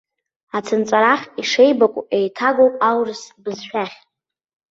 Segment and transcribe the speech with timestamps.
[0.57, 3.97] Ацынҵәарах ишеибакәу еиҭагоуп аурыс бызшәахь.